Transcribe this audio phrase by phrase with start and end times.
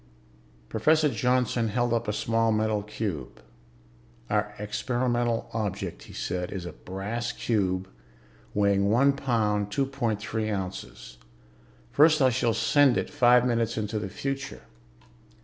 [0.67, 3.39] Professor Johnson held up a small metal cube.
[4.31, 7.87] "Our experimental object," he said, "is a brass cube
[8.55, 11.19] weighing one pound, two point three ounces.
[11.91, 14.63] First, I shall send it five minutes into the future."